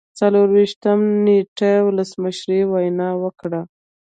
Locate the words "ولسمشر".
1.87-2.49